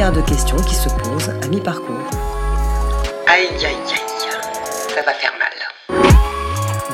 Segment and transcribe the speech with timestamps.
[0.00, 2.08] De questions qui se posent à mi-parcours.
[3.26, 4.00] Aïe, aïe, aïe,
[4.88, 6.00] ça va faire mal.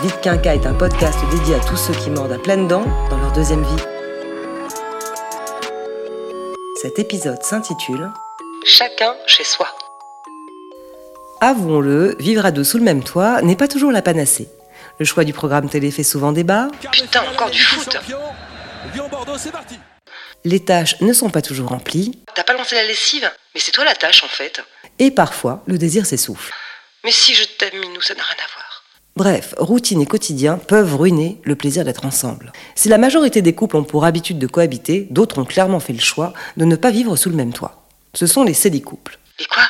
[0.03, 3.17] Vite Quinca est un podcast dédié à tous ceux qui mordent à pleines dents dans
[3.19, 3.83] leur deuxième vie.
[6.83, 8.11] Cet épisode s'intitule
[8.65, 9.69] Chacun chez soi.
[11.41, 14.49] Avouons-le, vivre à deux sous le même toit n'est pas toujours la panacée.
[14.99, 16.67] Le choix du programme télé fait souvent débat.
[16.91, 17.97] Putain, encore du foot
[20.47, 22.21] Les tâches ne sont pas toujours remplies.
[22.37, 23.29] T'as pas lancé la lessive?
[23.53, 24.63] Mais c'est toi la tâche en fait.
[25.01, 26.55] Et parfois, le désir s'essouffle.
[27.05, 28.85] Mais si je t'aime, Minou, ça n'a rien à voir.
[29.17, 32.53] Bref, routine et quotidien peuvent ruiner le plaisir d'être ensemble.
[32.77, 35.99] Si la majorité des couples ont pour habitude de cohabiter, d'autres ont clairement fait le
[35.99, 37.85] choix de ne pas vivre sous le même toit.
[38.15, 39.19] Ce sont les célicouples.
[39.41, 39.65] Et quoi?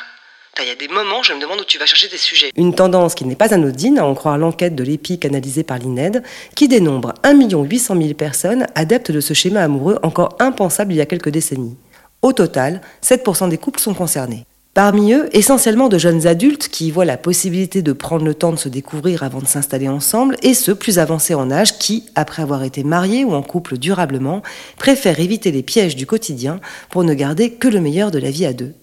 [0.59, 2.51] Il y a des moments, je me demande où tu vas chercher tes sujets.
[2.55, 6.23] Une tendance qui n'est pas anodine, à en croire l'enquête de l'EPIC analysée par l'INED,
[6.55, 11.01] qui dénombre 1 800 000 personnes adeptes de ce schéma amoureux encore impensable il y
[11.01, 11.77] a quelques décennies.
[12.23, 14.45] Au total, 7% des couples sont concernés.
[14.73, 18.57] Parmi eux, essentiellement de jeunes adultes qui voient la possibilité de prendre le temps de
[18.57, 22.63] se découvrir avant de s'installer ensemble, et ceux plus avancés en âge qui, après avoir
[22.63, 24.41] été mariés ou en couple durablement,
[24.77, 28.45] préfèrent éviter les pièges du quotidien pour ne garder que le meilleur de la vie
[28.45, 28.73] à deux.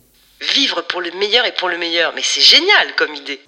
[0.53, 3.41] Vivre pour le meilleur et pour le meilleur, mais c'est génial comme idée.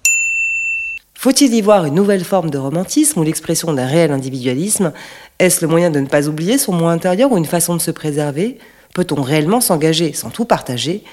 [1.13, 4.93] Faut-il y voir une nouvelle forme de romantisme ou l'expression d'un réel individualisme?
[5.37, 7.91] Est-ce le moyen de ne pas oublier son moi intérieur ou une façon de se
[7.91, 8.57] préserver?
[8.95, 11.03] Peut-on réellement s'engager sans tout partager?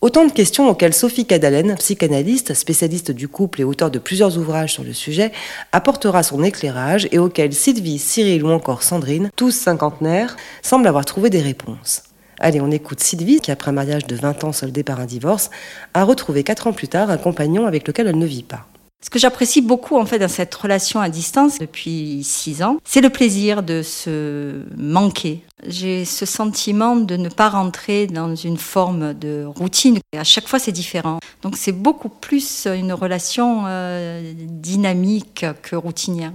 [0.00, 4.72] Autant de questions auxquelles Sophie Cadalen, psychanalyste, spécialiste du couple et auteur de plusieurs ouvrages
[4.72, 5.32] sur le sujet,
[5.72, 11.28] apportera son éclairage et auxquelles Sylvie, Cyril ou encore Sandrine, tous cinquantenaires, semblent avoir trouvé
[11.28, 12.02] des réponses.
[12.40, 15.50] Allez, on écoute Sylvie, qui après un mariage de 20 ans soldé par un divorce,
[15.94, 18.66] a retrouvé 4 ans plus tard un compagnon avec lequel elle ne vit pas.
[19.04, 23.02] Ce que j'apprécie beaucoup en fait dans cette relation à distance depuis six ans, c'est
[23.02, 25.42] le plaisir de se manquer.
[25.66, 29.98] J'ai ce sentiment de ne pas rentrer dans une forme de routine.
[30.16, 31.18] À chaque fois, c'est différent.
[31.42, 36.32] Donc, c'est beaucoup plus une relation euh, dynamique que routinière.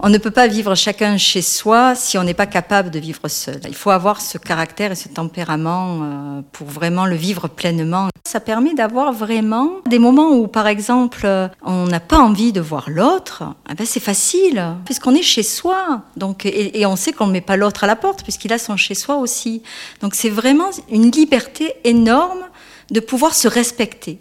[0.00, 3.28] On ne peut pas vivre chacun chez soi si on n'est pas capable de vivre
[3.28, 3.60] seul.
[3.66, 8.08] Il faut avoir ce caractère et ce tempérament euh, pour vraiment le vivre pleinement.
[8.26, 11.26] Ça permet d'avoir vraiment des moments où, par exemple,
[11.62, 13.44] on n'a pas envie de voir l'autre.
[13.70, 16.02] Eh ben c'est facile, puisqu'on est chez soi.
[16.16, 18.58] Donc, et, et on sait qu'on ne met pas l'autre à la porte, puisqu'il a
[18.58, 19.62] son chez soi aussi.
[20.00, 22.42] Donc c'est vraiment une liberté énorme
[22.90, 24.18] de pouvoir se respecter.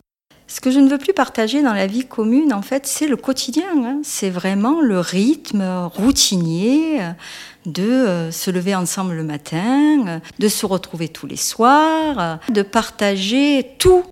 [0.47, 3.15] Ce que je ne veux plus partager dans la vie commune, en fait, c'est le
[3.15, 3.85] quotidien.
[3.85, 4.01] Hein.
[4.03, 6.99] C'est vraiment le rythme routinier
[7.65, 12.35] de euh, se lever ensemble le matin, euh, de se retrouver tous les soirs, euh,
[12.49, 14.03] de partager tout.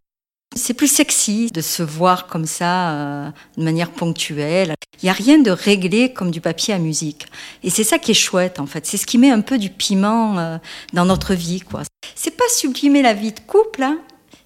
[0.55, 4.75] C'est plus sexy de se voir comme ça, de manière ponctuelle.
[5.01, 7.27] Il n'y a rien de réglé comme du papier à musique.
[7.63, 8.85] Et c'est ça qui est chouette, en fait.
[8.85, 10.59] C'est ce qui met un peu du piment
[10.91, 11.83] dans notre vie, quoi.
[12.15, 13.99] C'est pas sublimer la vie de couple, hein.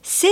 [0.04, 0.28] c'est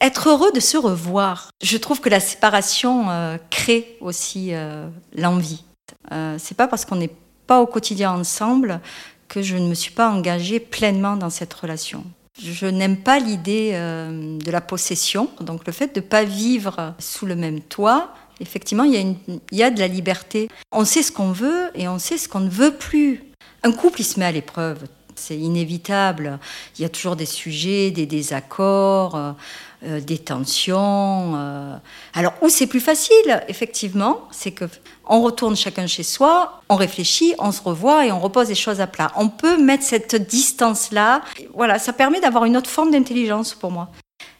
[0.00, 1.50] être heureux de se revoir.
[1.62, 5.64] Je trouve que la séparation euh, crée aussi euh, l'envie.
[6.12, 7.14] Euh, c'est pas parce qu'on n'est
[7.46, 8.80] pas au quotidien ensemble
[9.28, 12.04] que je ne me suis pas engagée pleinement dans cette relation.
[12.40, 16.94] Je n'aime pas l'idée euh, de la possession, donc le fait de ne pas vivre
[16.98, 18.12] sous le même toit.
[18.40, 19.16] Effectivement, il y,
[19.52, 20.48] il y a de la liberté.
[20.70, 23.24] On sait ce qu'on veut et on sait ce qu'on ne veut plus.
[23.62, 24.84] Un couple, il se met à l'épreuve.
[25.16, 26.38] C'est inévitable.
[26.78, 29.34] Il y a toujours des sujets, des désaccords.
[29.84, 31.34] Euh, des tensions.
[31.36, 31.76] Euh.
[32.14, 34.64] Alors où c'est plus facile, effectivement, c'est que
[35.06, 38.80] on retourne chacun chez soi, on réfléchit, on se revoit et on repose les choses
[38.80, 39.12] à plat.
[39.16, 41.20] On peut mettre cette distance-là.
[41.54, 43.90] Voilà, ça permet d'avoir une autre forme d'intelligence pour moi.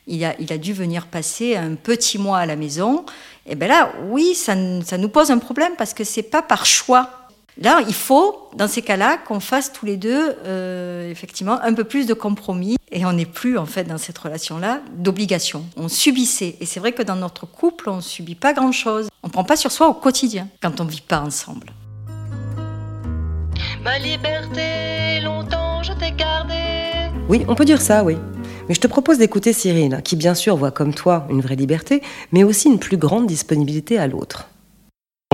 [0.06, 3.04] Il a, il a dû venir passer un petit mois à la maison.
[3.44, 4.54] Et bien là, oui, ça,
[4.84, 7.25] ça nous pose un problème parce que c'est pas par choix
[7.58, 11.84] Là, il faut, dans ces cas-là, qu'on fasse tous les deux, euh, effectivement, un peu
[11.84, 12.76] plus de compromis.
[12.92, 15.64] Et on n'est plus, en fait, dans cette relation-là, d'obligation.
[15.76, 16.56] On subissait.
[16.60, 19.08] Et c'est vrai que dans notre couple, on ne subit pas grand-chose.
[19.22, 21.72] On ne prend pas sur soi au quotidien quand on ne vit pas ensemble.
[23.82, 27.10] Ma liberté, longtemps je t'ai gardée.
[27.28, 28.16] Oui, on peut dire ça, oui.
[28.68, 32.02] Mais je te propose d'écouter Cyril, qui bien sûr voit comme toi une vraie liberté,
[32.32, 34.48] mais aussi une plus grande disponibilité à l'autre.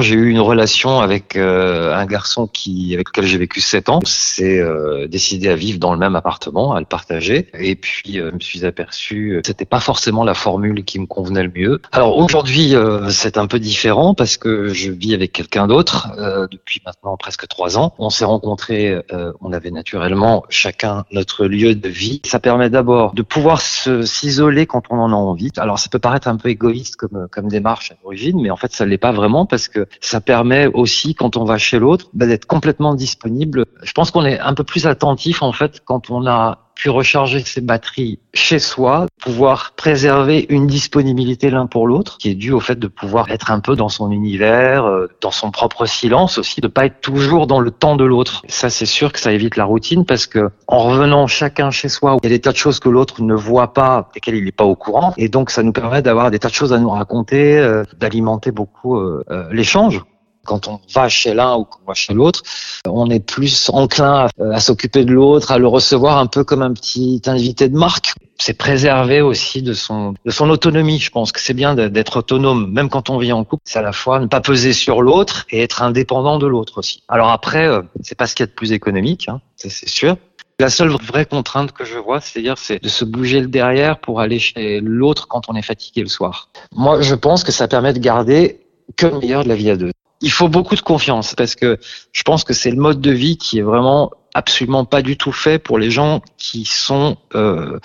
[0.03, 4.01] J'ai eu une relation avec euh, un garçon qui avec lequel j'ai vécu sept ans.
[4.05, 7.49] C'est euh, décidé à vivre dans le même appartement, à le partager.
[7.59, 11.45] Et puis euh, je me suis aperçu, c'était pas forcément la formule qui me convenait
[11.45, 11.81] le mieux.
[11.93, 12.75] Alors aujourd'hui,
[13.11, 16.09] c'est un peu différent parce que je vis avec quelqu'un d'autre
[16.51, 17.95] depuis maintenant presque trois ans.
[17.99, 18.97] On s'est rencontrés,
[19.41, 22.21] on avait naturellement chacun notre lieu de vie.
[22.25, 25.51] Ça permet d'abord de pouvoir s'isoler quand on en a envie.
[25.57, 28.73] Alors ça peut paraître un peu égoïste comme comme démarche à l'origine, mais en fait
[28.73, 32.27] ça l'est pas vraiment parce que ça permet aussi, quand on va chez l'autre, bah,
[32.27, 33.67] d'être complètement disponible.
[33.83, 37.41] Je pense qu'on est un peu plus attentif, en fait, quand on a pu recharger
[37.41, 42.61] ses batteries chez soi, pouvoir préserver une disponibilité l'un pour l'autre, qui est due au
[42.61, 46.61] fait de pouvoir être un peu dans son univers, euh, dans son propre silence aussi,
[46.61, 48.43] de pas être toujours dans le temps de l'autre.
[48.49, 52.17] Ça, c'est sûr que ça évite la routine parce que en revenant chacun chez soi,
[52.23, 54.53] il y a des tas de choses que l'autre ne voit pas, desquelles il n'est
[54.53, 56.91] pas au courant, et donc ça nous permet d'avoir des tas de choses à nous
[56.91, 60.03] raconter, euh, d'alimenter beaucoup euh, l'échange.
[60.45, 62.43] Quand on va chez l'un ou qu'on va chez l'autre,
[62.87, 66.73] on est plus enclin à, s'occuper de l'autre, à le recevoir un peu comme un
[66.73, 68.15] petit invité de marque.
[68.39, 70.99] C'est préserver aussi de son de son autonomie.
[70.99, 73.63] Je pense que c'est bien d'être autonome, même quand on vit en couple.
[73.67, 77.05] C'est à la fois ne pas peser sur l'autre et être indépendant de l'autre aussi.
[77.09, 80.17] Alors après, euh, c'est pas ce qu'il y a de plus économique, hein, c'est sûr.
[80.59, 84.21] La seule vraie contrainte que je vois, c'est-à-dire, c'est de se bouger le derrière pour
[84.21, 86.51] aller chez l'autre quand on est fatigué le soir.
[86.75, 88.61] Moi, je pense que ça permet de garder
[88.97, 89.91] que le meilleur de la vie à deux
[90.23, 91.79] il faut beaucoup de confiance parce que
[92.13, 95.33] je pense que c'est le mode de vie qui est vraiment absolument pas du tout
[95.33, 97.79] fait pour les gens qui sont euh,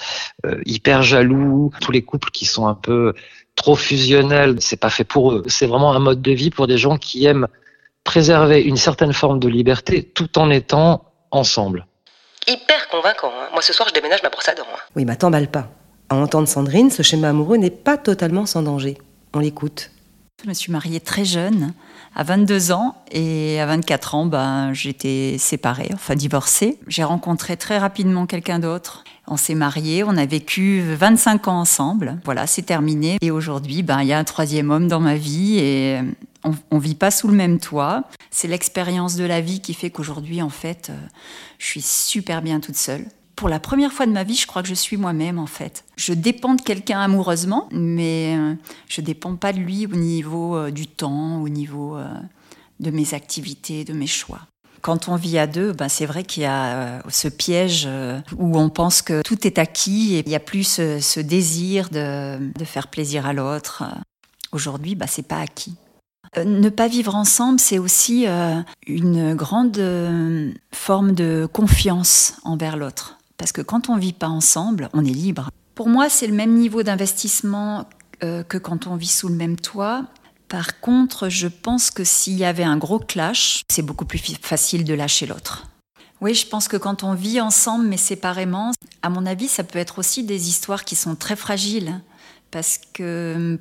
[0.45, 3.13] euh, hyper jaloux, tous les couples qui sont un peu
[3.55, 5.43] trop fusionnels, c'est pas fait pour eux.
[5.47, 7.47] C'est vraiment un mode de vie pour des gens qui aiment
[8.03, 11.87] préserver une certaine forme de liberté tout en étant ensemble.
[12.47, 13.31] Hyper convaincant.
[13.35, 13.49] Hein.
[13.51, 14.63] Moi ce soir je déménage ma brosse à dents.
[14.71, 14.79] Hein.
[14.95, 15.67] Oui, mais t'emballe pas.
[16.09, 18.97] À entendre Sandrine, ce schéma amoureux n'est pas totalement sans danger.
[19.33, 19.91] On l'écoute.
[20.41, 21.73] Je me suis mariée très jeune
[22.17, 26.79] à 22 ans et à 24 ans, ben, j'étais séparée, enfin divorcée.
[26.87, 29.03] J'ai rencontré très rapidement quelqu'un d'autre.
[29.27, 32.17] On s'est mariés, on a vécu 25 ans ensemble.
[32.25, 33.17] Voilà, c'est terminé.
[33.21, 35.99] Et aujourd'hui, ben, il y a un troisième homme dans ma vie et
[36.43, 38.05] on, on vit pas sous le même toit.
[38.31, 40.95] C'est l'expérience de la vie qui fait qu'aujourd'hui, en fait, euh,
[41.59, 43.05] je suis super bien toute seule
[43.37, 45.85] pour la première fois de ma vie, je crois que je suis moi-même en fait.
[45.95, 48.55] Je dépends de quelqu'un amoureusement, mais euh,
[48.89, 52.07] je dépends pas de lui au niveau euh, du temps, au niveau euh,
[52.79, 54.41] de mes activités, de mes choix.
[54.81, 57.87] Quand on vit à deux, ben c'est vrai qu'il y a ce piège
[58.37, 62.63] où on pense que tout est acquis et il n'y a plus ce, désir de,
[62.63, 63.83] faire plaisir à l'autre.
[64.51, 65.75] Aujourd'hui, ben, c'est pas acquis.
[66.37, 68.27] Ne pas vivre ensemble, c'est aussi
[68.85, 73.16] une grande forme de confiance envers l'autre.
[73.37, 75.49] Parce que quand on ne vit pas ensemble, on est libre.
[75.75, 77.87] Pour moi, c'est le même niveau d'investissement
[78.23, 80.05] euh, que quand on vit sous le même toit.
[80.47, 84.85] Par contre, je pense que s'il y avait un gros clash, c'est beaucoup plus facile
[84.85, 85.67] de lâcher l'autre.
[86.19, 88.71] Oui, je pense que quand on vit ensemble mais séparément,
[89.03, 92.01] à mon avis, ça peut être aussi des histoires qui sont très fragiles.
[92.49, 93.59] Parce que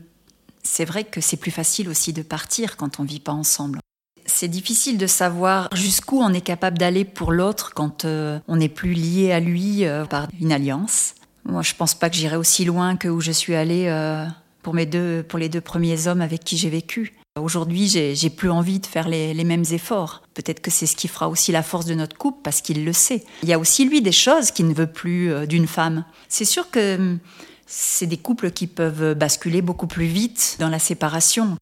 [0.62, 3.80] c'est vrai que c'est plus facile aussi de partir quand on ne vit pas ensemble
[4.26, 8.68] c'est difficile de savoir jusqu'où on est capable d'aller pour l'autre quand euh, on n'est
[8.68, 11.14] plus lié à lui euh, par une alliance.
[11.44, 14.26] Moi, je pense pas que j'irai aussi loin que où je suis allée euh,
[14.62, 17.14] pour mes deux, pour les deux premiers hommes avec qui j'ai vécu.
[17.40, 20.22] Aujourd'hui, j'ai plus envie de faire les, les mêmes efforts.
[20.32, 22.94] Peut-être que c'est ce qui fera aussi la force de notre couple parce qu'il le
[22.94, 23.24] sait.
[23.42, 26.06] Il y a aussi lui des choses qu'il ne veut plus d'une femme.
[26.30, 27.18] C'est sûr que hum,
[27.66, 31.58] c'est des couples qui peuvent basculer beaucoup plus vite dans la séparation.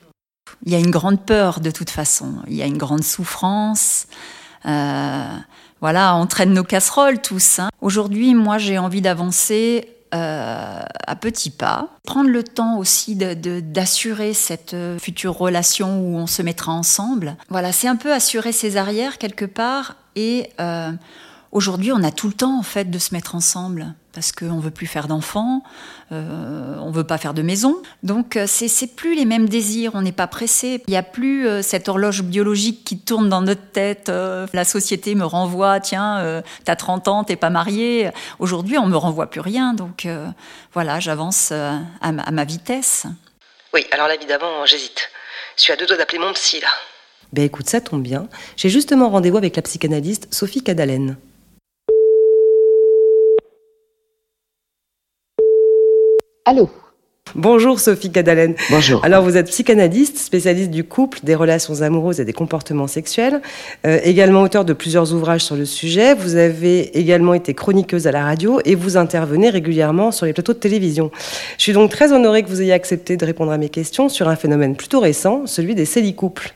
[0.65, 4.07] Il y a une grande peur de toute façon, il y a une grande souffrance.
[4.67, 5.37] Euh,
[5.81, 7.59] voilà, on traîne nos casseroles tous.
[7.59, 7.69] Hein.
[7.81, 14.77] Aujourd'hui, moi, j'ai envie d'avancer euh, à petits pas, prendre le temps aussi d'assurer cette
[15.01, 17.37] future relation où on se mettra ensemble.
[17.51, 20.93] Voilà, c'est un peu assurer ses arrières quelque part et euh,
[21.55, 24.73] Aujourd'hui, on a tout le temps en fait de se mettre ensemble parce qu'on veut
[24.73, 25.63] plus faire d'enfants,
[26.11, 27.81] euh, on veut pas faire de maison.
[28.03, 30.83] Donc euh, c'est c'est plus les mêmes désirs, on n'est pas pressé.
[30.89, 34.09] Il n'y a plus euh, cette horloge biologique qui tourne dans notre tête.
[34.09, 38.11] Euh, la société me renvoie, tiens, t'as 30 ans, t'es pas marié.
[38.41, 39.75] Aujourd'hui, on me renvoie plus rien.
[39.75, 40.09] Donc
[40.73, 43.07] voilà, j'avance à, à, ma vitesse.
[43.73, 45.09] Oui, alors là évidemment, j'hésite.
[45.57, 46.69] Je suis à deux doigts d'appeler mon psy là.
[47.33, 48.27] Ben écoute, ça tombe bien.
[48.57, 51.17] J'ai justement rendez-vous avec la psychanalyste Sophie Cadalen.
[56.45, 56.69] Allô
[57.35, 58.55] Bonjour Sophie Cadalen.
[58.71, 59.05] Bonjour.
[59.05, 63.41] Alors vous êtes psychanalyste, spécialiste du couple, des relations amoureuses et des comportements sexuels,
[63.87, 66.15] euh, également auteur de plusieurs ouvrages sur le sujet.
[66.15, 70.53] Vous avez également été chroniqueuse à la radio et vous intervenez régulièrement sur les plateaux
[70.53, 71.11] de télévision.
[71.59, 74.29] Je suis donc très honorée que vous ayez accepté de répondre à mes questions sur
[74.29, 76.55] un phénomène plutôt récent, celui des célicouples.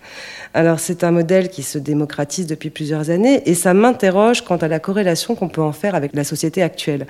[0.55, 4.69] Alors c'est un modèle qui se démocratise depuis plusieurs années et ça m'interroge quant à
[4.69, 7.07] la corrélation qu'on peut en faire avec la société actuelle.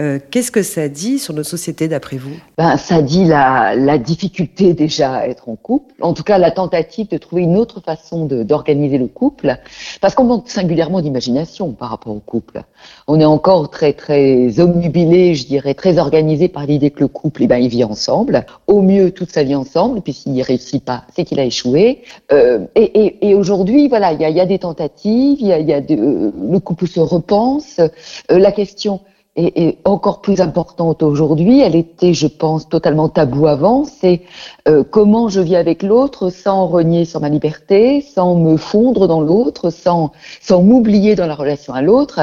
[0.00, 2.34] Euh, qu'est-ce que ça dit sur notre société d'après vous?
[2.56, 7.08] Ben, Ça dit la, difficulté déjà à être en couple, en tout cas la tentative
[7.08, 9.56] de trouver une autre façon d'organiser le couple,
[10.00, 12.62] parce qu'on manque singulièrement d'imagination par rapport au couple.
[13.06, 17.44] On est encore très très omnubilé, je dirais, très organisé par l'idée que le couple,
[17.44, 20.84] eh ben, il vit ensemble, au mieux toute sa vie ensemble, puis s'il n'y réussit
[20.84, 22.02] pas, c'est qu'il a échoué.
[22.32, 27.78] Euh, et, aujourd'hui, voilà, il y a, des tentatives, euh, le couple se repense.
[27.78, 29.00] Euh, la question
[29.38, 31.60] est, encore plus importante aujourd'hui.
[31.60, 33.84] Elle était, je pense, totalement tabou avant.
[33.84, 34.22] C'est
[34.66, 39.20] euh, comment je vis avec l'autre sans renier sur ma liberté, sans me fondre dans
[39.20, 40.12] l'autre, sans,
[40.50, 42.20] m'oublier dans la relation à l'autre.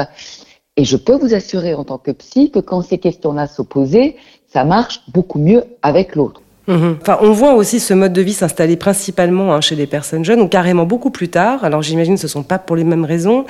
[0.76, 4.16] Et je peux vous assurer en tant que psy que quand ces questions-là s'opposaient,
[4.52, 6.42] ça marche beaucoup mieux avec l'autre.
[6.68, 6.96] Mmh.
[7.00, 10.40] Enfin, on voit aussi ce mode de vie s'installer principalement hein, chez les personnes jeunes
[10.40, 11.64] ou carrément beaucoup plus tard.
[11.64, 13.46] Alors j'imagine que ce ne sont pas pour les mêmes raisons.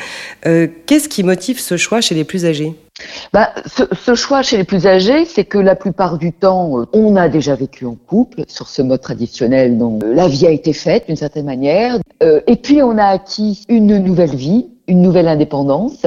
[0.46, 2.74] Euh, Qu'est-ce qui motive ce choix chez les plus âgés?
[3.32, 7.16] Bah, ce, choix chez les plus âgés, c'est que la plupart du temps, euh, on
[7.16, 11.06] a déjà vécu en couple sur ce mode traditionnel dont la vie a été faite
[11.06, 11.98] d'une certaine manière.
[12.22, 16.06] Euh, et puis on a acquis une nouvelle vie, une nouvelle indépendance,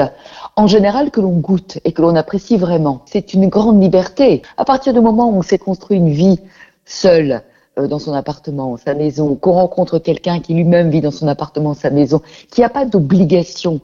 [0.56, 3.02] en général que l'on goûte et que l'on apprécie vraiment.
[3.06, 4.42] C'est une grande liberté.
[4.58, 6.40] À partir du moment où on s'est construit une vie
[6.86, 7.44] seul
[7.78, 11.76] euh, dans son appartement, sa maison, qu'on rencontre quelqu'un qui lui-même vit dans son appartement,
[11.76, 13.80] sa maison, qui n'a pas d'obligation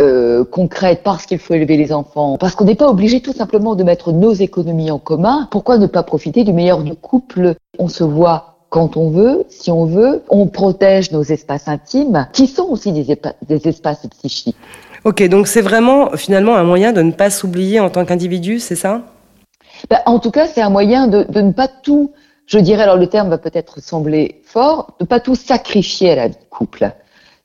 [0.00, 3.74] euh, concrète parce qu'il faut élever les enfants, parce qu'on n'est pas obligé tout simplement
[3.74, 7.54] de mettre nos économies en commun, pourquoi ne pas profiter du meilleur du couple?
[7.78, 12.46] On se voit quand on veut, si on veut, on protège nos espaces intimes, qui
[12.46, 14.56] sont aussi des, des espaces psychiques.
[15.04, 18.76] Ok, donc c'est vraiment finalement un moyen de ne pas s'oublier en tant qu'individu, c'est
[18.76, 19.02] ça?
[19.88, 22.12] Ben, En tout cas, c'est un moyen de, de ne pas tout
[22.50, 26.26] je dirais, alors le terme va peut-être sembler fort, de pas tout sacrifier à la
[26.26, 26.90] vie de couple.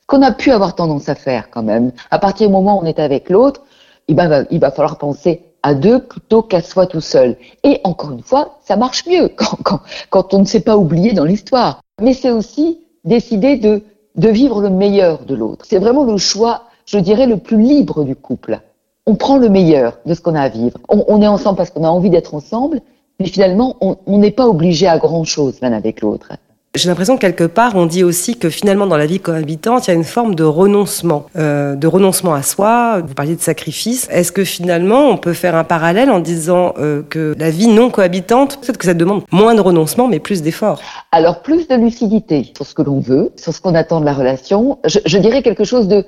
[0.08, 1.92] Qu'on a pu avoir tendance à faire quand même.
[2.12, 3.62] À partir du moment où on est avec l'autre,
[4.08, 7.38] il va, falloir penser à deux plutôt qu'à soi tout seul.
[7.64, 9.30] Et encore une fois, ça marche mieux
[10.10, 11.82] quand, on ne s'est pas oublié dans l'histoire.
[12.02, 13.82] Mais c'est aussi décider de,
[14.16, 15.66] vivre le meilleur de l'autre.
[15.68, 18.60] C'est vraiment le choix, je dirais, le plus libre du couple.
[19.08, 20.78] On prend le meilleur de ce qu'on a à vivre.
[20.88, 22.82] On, on est ensemble parce qu'on a envie d'être ensemble,
[23.20, 26.34] mais finalement, on n'est pas obligé à grand-chose l'un avec l'autre.
[26.76, 29.92] J'ai l'impression que quelque part, on dit aussi que finalement, dans la vie cohabitante, il
[29.92, 33.00] y a une forme de renoncement, euh, de renoncement à soi.
[33.00, 34.10] Vous parliez de sacrifice.
[34.12, 37.90] Est-ce que finalement, on peut faire un parallèle en disant euh, que la vie non
[37.90, 40.82] cohabitante, peut-être que ça demande moins de renoncement, mais plus d'efforts
[41.14, 44.14] Alors, plus de lucidité sur ce que l'on veut, sur ce qu'on attend de la
[44.14, 44.80] relation.
[44.86, 46.06] Je, je dirais quelque chose de,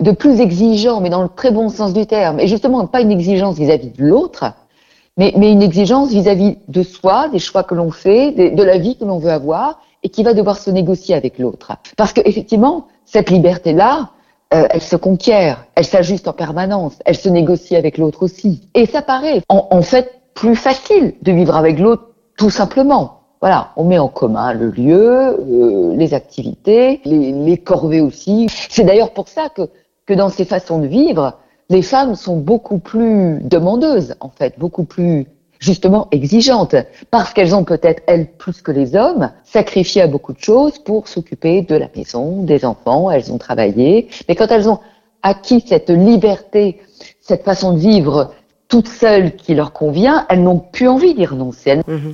[0.00, 2.40] de plus exigeant, mais dans le très bon sens du terme.
[2.40, 4.44] Et justement, pas une exigence vis-à-vis -vis de l'autre,
[5.16, 8.96] mais, mais une exigence vis-à-vis de soi, des choix que l'on fait, de, la vie
[8.96, 11.72] que l'on veut avoir, et qui va devoir se négocier avec l'autre.
[11.96, 14.10] Parce que effectivement, cette liberté-là,
[14.52, 18.68] euh, elle se conquiert, elle s'ajuste en permanence, elle se négocie avec l'autre aussi.
[18.74, 23.20] Et ça paraît en, en fait plus facile de vivre avec l'autre, tout simplement.
[23.40, 28.48] Voilà, on met en commun le lieu, euh, les activités, les, les corvées aussi.
[28.50, 29.68] C'est d'ailleurs pour ça que,
[30.06, 31.38] que dans ces façons de vivre,
[31.70, 35.26] les femmes sont beaucoup plus demandeuses, en fait, beaucoup plus
[35.60, 36.76] justement exigeantes,
[37.10, 41.08] parce qu'elles ont peut-être, elles, plus que les hommes, sacrifié à beaucoup de choses pour
[41.08, 44.80] s'occuper de la maison, des enfants, elles ont travaillé, mais quand elles ont
[45.22, 46.80] acquis cette liberté,
[47.20, 48.34] cette façon de vivre
[48.68, 51.76] toute seule qui leur convient, elles n'ont plus envie d'y renoncer.
[51.86, 52.10] Mmh.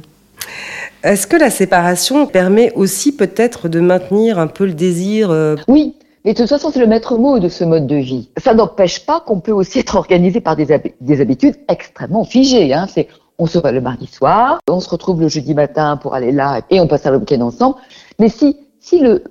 [1.02, 5.57] Est-ce que la séparation permet aussi peut-être de maintenir un peu le désir euh...
[5.66, 8.29] Oui, mais de toute façon, c'est le maître mot de ce mode de vie.
[8.37, 12.75] Ça n'empêche pas qu'on peut aussi être organisé par des, hab des habitudes extrêmement figées.
[12.75, 12.87] Hein.
[13.39, 16.61] On se voit le mardi soir, on se retrouve le jeudi matin pour aller là
[16.69, 17.77] et on passe un week-end ensemble.
[18.19, 19.23] Mais si, si le,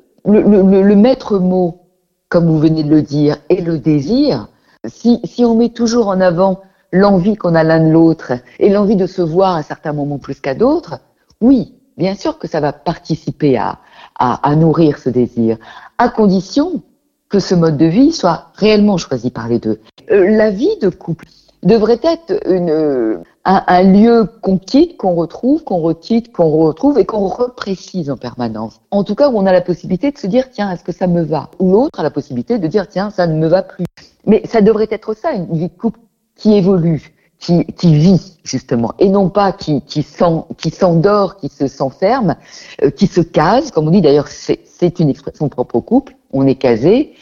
[0.96, 1.82] maître mot,
[2.28, 4.48] comme vous venez de le dire, est le désir,
[4.88, 9.06] si, on met toujours en avant l'envie qu'on a l'un de l'autre et l'envie de
[9.06, 11.00] se voir à certains moments plus qu'à d'autres,
[11.40, 15.58] oui, bien sûr que ça va participer à nourrir ce désir,
[16.00, 16.82] à condition
[17.30, 19.80] que ce mode de vie soit réellement choisi par les deux.
[20.10, 21.28] Euh, la vie de couple
[21.62, 26.98] devrait être une, euh, un, un, lieu qu'on quitte, qu'on retrouve, qu'on requitte, qu'on retrouve
[26.98, 28.80] et qu'on reprécise en permanence.
[28.92, 31.06] En tout cas, où on a la possibilité de se dire tiens, est-ce que ça
[31.06, 31.52] me va?
[31.60, 33.86] Ou l'autre a la possibilité de dire tiens, ça ne me va plus.
[34.26, 36.00] Mais ça devrait être ça, une vie de couple
[36.36, 42.36] qui évolue, qui, qui vit justement, et non pas qui, qui s'endort, qui se s'enferme,
[42.84, 46.46] euh, qui se case, comme on dit d'ailleurs, c'est une expression propre au couple, on
[46.46, 47.14] est casé,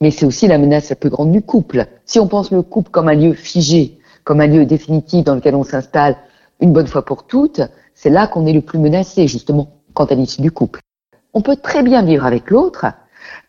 [0.00, 1.86] mais c'est aussi la menace la plus grande du couple.
[2.04, 5.54] Si on pense le couple comme un lieu figé, comme un lieu définitif dans lequel
[5.54, 6.16] on s'installe
[6.60, 7.60] une bonne fois pour toutes,
[7.94, 10.80] c'est là qu'on est le plus menacé, justement, quant à l'issue du couple.
[11.32, 12.86] On peut très bien vivre avec l'autre,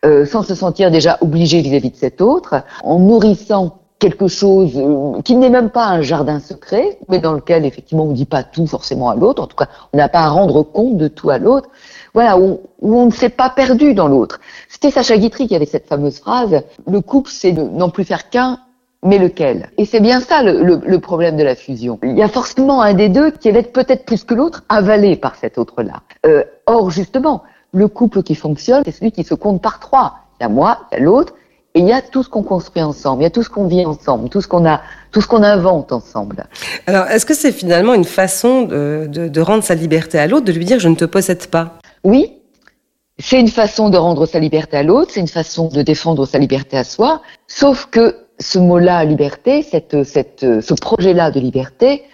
[0.04, 5.22] euh, sans se sentir déjà obligé vis-à-vis de cet autre, en nourrissant quelque chose euh,
[5.22, 8.42] qui n'est même pas un jardin secret, mais dans lequel effectivement on ne dit pas
[8.42, 11.30] tout forcément à l'autre, en tout cas on n'a pas à rendre compte de tout
[11.30, 11.68] à l'autre,
[12.12, 14.40] voilà, où, on ne s'est pas perdu dans l'autre.
[14.68, 18.28] C'était Sacha Guitry qui avait cette fameuse phrase, le couple c'est de n'en plus faire
[18.28, 18.58] qu'un,
[19.04, 19.70] mais lequel?
[19.78, 22.00] Et c'est bien ça le, problème de la fusion.
[22.02, 25.14] Il y a forcément un des deux qui va être peut-être plus que l'autre avalé
[25.14, 26.02] par cet autre-là.
[26.26, 30.16] Euh, or justement, le couple qui fonctionne, c'est celui qui se compte par trois.
[30.40, 31.34] Il y a moi, il y a l'autre,
[31.74, 33.66] et il y a tout ce qu'on construit ensemble, il y a tout ce qu'on
[33.66, 36.46] vit ensemble, tout ce qu'on a, tout ce qu'on invente ensemble.
[36.86, 40.44] Alors, est-ce que c'est finalement une façon de, de, de rendre sa liberté à l'autre,
[40.44, 41.78] de lui dire je ne te possède pas?
[42.04, 42.32] Oui,
[43.18, 46.38] c'est une façon de rendre sa liberté à l'autre, c'est une façon de défendre sa
[46.38, 47.22] liberté à soi.
[47.46, 52.04] Sauf que ce mot-là, liberté, cette, cette, ce projet-là de liberté,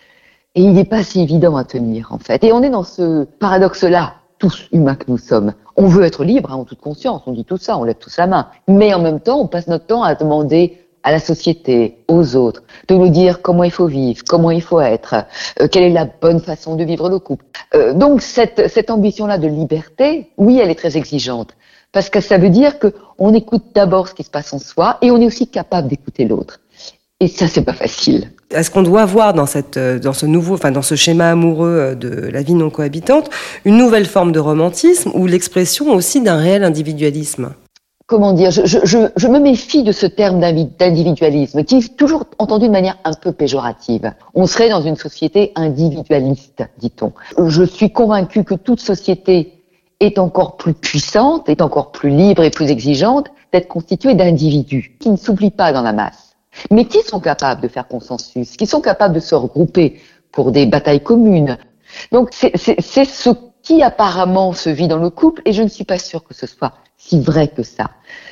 [0.54, 2.44] et il n'est pas si évident à tenir en fait.
[2.44, 5.54] Et on est dans ce paradoxe-là tous humains que nous sommes.
[5.76, 8.16] On veut être libre, hein, en toute conscience, on dit tout ça, on lève tous
[8.16, 8.48] la main.
[8.66, 12.62] Mais en même temps, on passe notre temps à demander à la société, aux autres,
[12.88, 15.26] de nous dire comment il faut vivre, comment il faut être,
[15.60, 17.44] euh, quelle est la bonne façon de vivre le couple.
[17.74, 21.54] Euh, donc cette, cette ambition-là de liberté, oui, elle est très exigeante,
[21.92, 24.98] parce que ça veut dire que on écoute d'abord ce qui se passe en soi
[25.00, 26.60] et on est aussi capable d'écouter l'autre.
[27.20, 28.32] Et ça, c'est pas facile.
[28.50, 29.34] Est-ce qu'on doit voir
[29.76, 33.28] euh, dans ce nouveau, enfin dans ce schéma amoureux euh, de la vie non cohabitante,
[33.66, 37.52] une nouvelle forme de romantisme ou l'expression aussi d'un réel individualisme?
[38.06, 42.68] Comment dire je, je, je, me méfie de ce terme d'individualisme qui est toujours entendu
[42.68, 44.14] de manière un peu péjorative.
[44.34, 47.12] On serait dans une société individualiste, dit-on.
[47.48, 49.52] Je suis convaincue que toute société
[50.00, 55.10] est encore plus puissante, est encore plus libre et plus exigeante d'être constituée d'individus qui
[55.10, 56.27] ne s'oublient pas dans la masse
[56.70, 60.00] mais qui sont capables de faire consensus, qui sont capables de se regrouper
[60.32, 61.58] pour des batailles communes?
[62.12, 63.30] Donc c'est ce
[63.62, 66.46] qui apparemment se vit dans le couple, et je ne suis pas sûre que ce
[66.46, 67.90] soit si vrai que ça.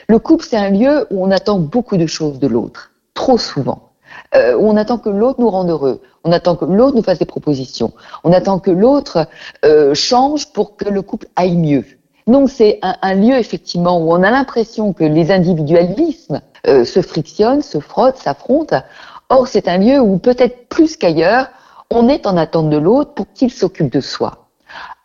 [0.09, 3.93] Le couple, c'est un lieu où on attend beaucoup de choses de l'autre, trop souvent.
[4.35, 7.19] Euh, où on attend que l'autre nous rende heureux, on attend que l'autre nous fasse
[7.19, 7.93] des propositions,
[8.25, 9.29] on attend que l'autre
[9.65, 11.85] euh, change pour que le couple aille mieux.
[12.27, 17.63] Donc c'est un, lieu effectivement où on a l'impression que les individualismes euh, se frictionnent,
[17.63, 18.83] se frottent, s'affrontent.
[19.29, 21.49] Or, c'est un lieu où peut-être plus qu'ailleurs,
[21.91, 24.47] on est en attente de l'autre pour qu'il s'occupe de soi.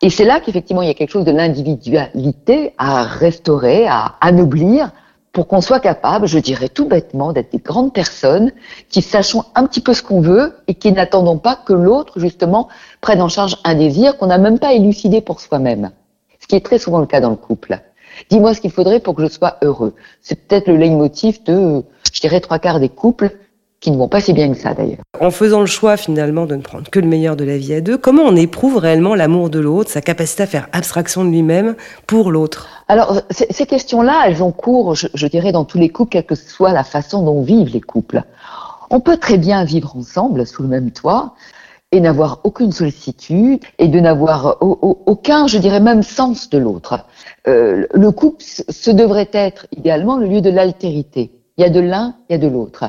[0.00, 4.90] Et c'est là qu'effectivement, il y a quelque chose de l'individualité à restaurer, à anoblir,
[5.32, 8.52] pour qu'on soit capable, je dirais tout bêtement, d'être des grandes personnes
[8.90, 12.68] qui sachons un petit peu ce qu'on veut et qui n'attendons pas que l'autre, justement,
[13.00, 15.90] prenne en charge un désir qu'on n'a même pas élucidé pour soi-même.
[16.38, 17.80] Ce qui est très souvent le cas dans le couple.
[18.30, 19.94] Dis-moi ce qu'il faudrait pour que je sois heureux.
[20.20, 21.82] C'est peut-être le leitmotiv de,
[22.12, 23.30] je dirais, trois quarts des couples
[23.80, 25.00] qui ne vont pas si bien que ça d'ailleurs.
[25.20, 27.80] En faisant le choix finalement de ne prendre que le meilleur de la vie à
[27.80, 31.74] deux, comment on éprouve réellement l'amour de l'autre, sa capacité à faire abstraction de lui-même
[32.06, 32.68] pour l'autre?
[32.86, 36.36] Alors ces questions-là, elles ont cours, je, je, dirais, dans tous les couples, quelle que
[36.36, 38.22] soit la façon dont vivent les couples.
[38.90, 41.34] On peut très bien vivre ensemble sous le même toit,
[41.92, 47.04] et n'avoir aucune sollicitude et de n'avoir aucun, je dirais même, sens de l'autre.
[47.48, 51.32] Euh, le couple, ce devrait être idéalement le lieu de l'altérité.
[51.56, 52.84] Il y a de l'un, il y a de l'autre.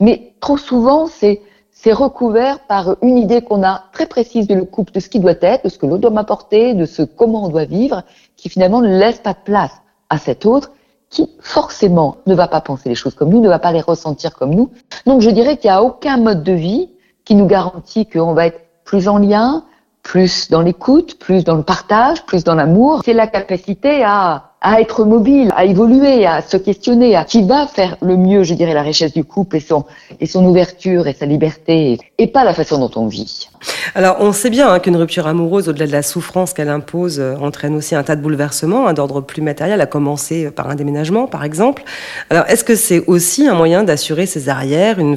[0.00, 1.40] Mais trop souvent, c'est
[1.76, 5.20] c'est recouvert par une idée qu'on a très précise de le couple, de ce qui
[5.20, 8.04] doit être, de ce que l'autre doit m'apporter, de ce comment on doit vivre,
[8.36, 9.72] qui finalement ne laisse pas de place
[10.08, 10.70] à cet autre
[11.10, 14.34] qui forcément ne va pas penser les choses comme nous, ne va pas les ressentir
[14.34, 14.70] comme nous.
[15.06, 16.90] Donc je dirais qu'il n'y a aucun mode de vie
[17.24, 19.64] qui nous garantit qu'on va être plus en lien,
[20.04, 23.00] plus dans l'écoute, plus dans le partage, plus dans l'amour.
[23.04, 27.66] C'est la capacité à, à être mobile, à évoluer, à se questionner, à qui va
[27.66, 29.84] faire le mieux, je dirais, la richesse du couple et son,
[30.20, 33.48] et son ouverture et sa liberté, et pas la façon dont on vit.
[33.94, 37.36] Alors, on sait bien hein, qu'une rupture amoureuse, au-delà de la souffrance qu'elle impose, euh,
[37.36, 41.26] entraîne aussi un tas de bouleversements, hein, d'ordre plus matériel, à commencer par un déménagement,
[41.26, 41.82] par exemple.
[42.28, 45.16] Alors, est-ce que c'est aussi un moyen d'assurer ses arrières une,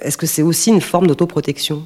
[0.00, 1.82] Est-ce que c'est aussi une forme d'autoprotection?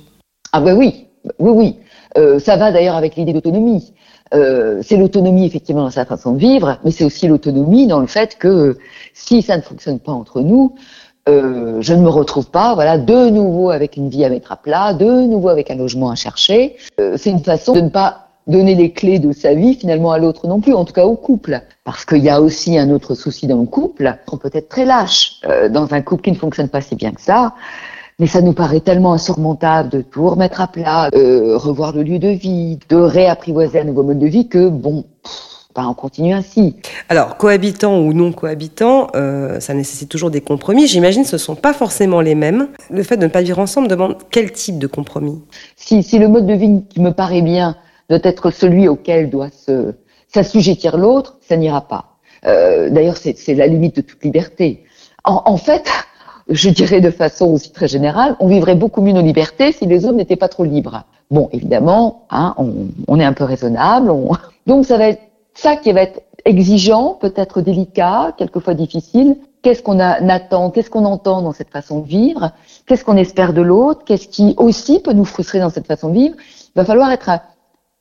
[0.52, 1.06] Ah ben oui,
[1.38, 1.76] oui, oui.
[2.18, 3.92] Euh, ça va d'ailleurs avec l'idée d'autonomie.
[4.32, 8.06] Euh, c'est l'autonomie effectivement dans sa façon de vivre, mais c'est aussi l'autonomie dans le
[8.06, 8.78] fait que
[9.12, 10.74] si ça ne fonctionne pas entre nous,
[11.28, 14.56] euh, je ne me retrouve pas, voilà, de nouveau avec une vie à mettre à
[14.56, 16.76] plat, de nouveau avec un logement à chercher.
[17.16, 20.46] C'est une façon de ne pas donner les clés de sa vie finalement à l'autre
[20.46, 21.60] non plus, en tout cas au couple.
[21.84, 24.84] Parce qu'il y a aussi un autre souci dans le couple, on peut être très
[24.84, 27.52] lâche dans un couple qui ne fonctionne pas si bien que ça
[28.20, 32.18] Mais ça nous paraît tellement insurmontable de tout remettre à plat, euh, revoir le lieu
[32.18, 35.06] de vie, de réapprivoiser un nouveau mode de vie que, bon,
[35.74, 36.76] ben on continue ainsi.
[37.08, 40.86] Alors, cohabitants ou non cohabitants, euh, ça nécessite toujours des compromis.
[40.86, 42.68] J'imagine que ce ne sont pas forcément les mêmes.
[42.90, 45.40] Le fait de ne pas vivre ensemble demande quel type de compromis?
[45.76, 47.74] Si, si le mode de vie qui me paraît bien
[48.10, 49.94] doit être celui auquel doit se
[50.28, 52.16] s'assujettir l'autre, ça n'ira pas.
[52.44, 54.84] Euh, D'ailleurs, c'est la limite de toute liberté.
[55.24, 55.88] En, en fait,
[56.50, 60.04] je dirais de façon aussi très générale, on vivrait beaucoup mieux nos libertés si les
[60.04, 61.04] hommes n'étaient pas trop libres.
[61.30, 62.54] Bon, évidemment, hein,
[63.06, 64.10] on, est un peu raisonnable.
[64.10, 64.32] On...
[64.66, 65.22] Donc ça va être
[65.54, 69.36] ça qui va être exigeant, peut-être délicat, quelquefois difficile.
[69.62, 72.50] Qu'est-ce qu'on attend, qu'est-ce qu'on entend dans cette façon de vivre,
[72.86, 76.14] qu'est-ce qu'on espère de l'autre, qu'est-ce qui aussi peut nous frustrer dans cette façon de
[76.14, 76.34] vivre?
[76.74, 77.30] Il va falloir être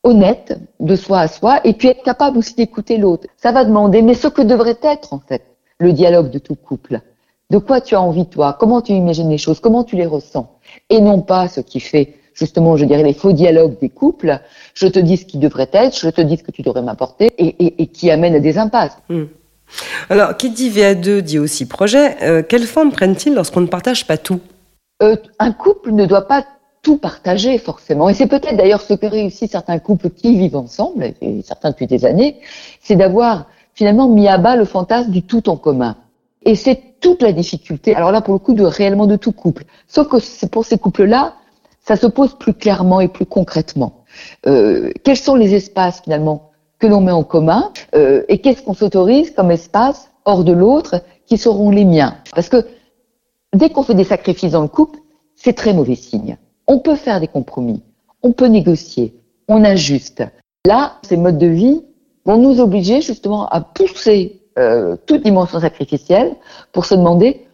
[0.03, 3.27] honnête de soi à soi et puis être capable aussi d'écouter l'autre.
[3.35, 5.43] Ça va demander, mais ce que devrait être en fait
[5.79, 7.01] le dialogue de tout couple.
[7.49, 8.55] De quoi tu as envie toi?
[8.59, 9.59] Comment tu imagines les choses?
[9.59, 10.51] Comment tu les ressens?
[10.89, 14.39] Et non pas ce qui fait justement, je dirais, les faux dialogues des couples.
[14.73, 17.33] Je te dis ce qui devrait être, je te dis ce que tu devrais m'apporter
[17.38, 18.97] et, qui amène à des impasses.
[19.09, 19.25] Hmm.
[20.09, 22.15] Alors, qui dit VA2 dit aussi projet.
[22.23, 24.39] Euh, quelle forme prennent-ils lorsqu'on ne partage pas tout?
[25.03, 26.45] Euh, Un couple ne doit pas
[26.81, 28.09] tout partager forcément.
[28.09, 31.88] Et c'est peut-être d'ailleurs ce que réussissent certains couples qui vivent ensemble, et certains depuis
[31.88, 32.38] des années,
[32.81, 35.97] c'est d'avoir finalement mis à bas le fantasme du tout en commun.
[36.43, 39.63] Et c'est toute la difficulté, alors là pour le coup, de réellement de tout couple.
[39.88, 41.35] Sauf que c'est pour ces couples-là,
[41.81, 44.03] ça se pose plus clairement et plus concrètement.
[44.47, 48.73] Euh, quels sont les espaces finalement que l'on met en commun euh, et qu'est-ce qu'on
[48.73, 52.17] s'autorise comme espace hors de l'autre qui seront les miens?
[52.33, 52.65] Parce que
[53.53, 54.99] dès qu'on fait des sacrifices dans le couple,
[55.35, 56.38] c'est très mauvais signe.
[56.67, 57.81] On peut faire des compromis,
[58.21, 59.15] on peut négocier,
[59.47, 60.23] on ajuste.
[60.65, 61.81] Là, ces modes de vie
[62.25, 66.35] vont nous obliger justement à pousser euh, toute dimension sacrificielle
[66.71, 67.45] pour se demander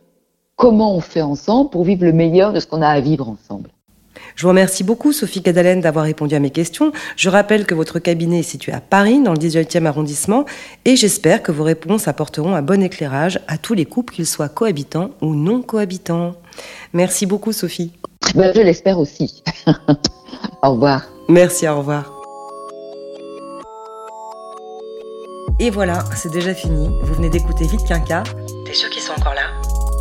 [0.55, 3.69] comment on fait ensemble pour vivre le meilleur de ce qu'on a à vivre ensemble.
[4.35, 6.91] Je vous remercie beaucoup, Sophie Cadalen, d'avoir répondu à mes questions.
[7.15, 10.45] Je rappelle que votre cabinet est situé à Paris, dans le 18e arrondissement,
[10.83, 14.49] et j'espère que vos réponses apporteront un bon éclairage à tous les couples, qu'ils soient
[14.49, 16.33] cohabitants ou non cohabitants.
[16.93, 17.91] Merci beaucoup, Sophie.
[18.35, 19.43] Ben, je l'espère aussi.
[20.63, 21.03] au revoir.
[21.29, 22.14] Merci, au revoir.
[25.65, 26.95] Et voilà, c'est déjà fini.
[27.01, 28.21] Vous venez d'écouter Vite Quinca.
[28.67, 29.47] T'es sûr qu'ils sont encore là?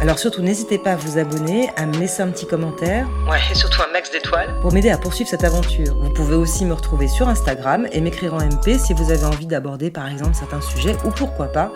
[0.03, 3.09] Alors surtout, n'hésitez pas à vous abonner, à me laisser un petit commentaire.
[3.27, 4.55] Ouais, et surtout un max d'étoiles.
[4.61, 5.97] Pour m'aider à poursuivre cette aventure.
[5.99, 9.47] Vous pouvez aussi me retrouver sur Instagram et m'écrire en MP si vous avez envie
[9.47, 11.73] d'aborder par exemple certains sujets ou pourquoi pas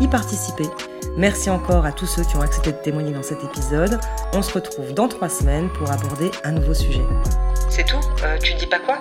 [0.00, 0.68] y participer.
[1.16, 3.98] Merci encore à tous ceux qui ont accepté de témoigner dans cet épisode.
[4.34, 7.02] On se retrouve dans trois semaines pour aborder un nouveau sujet.
[7.68, 7.98] C'est tout?
[8.22, 8.98] Euh, Tu dis pas quoi?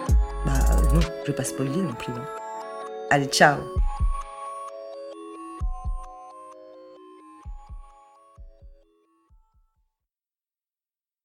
[0.47, 0.53] Bah
[0.95, 2.11] non, je vais pas spoiler non plus.
[2.11, 2.21] Non.
[3.11, 3.57] Allez, ciao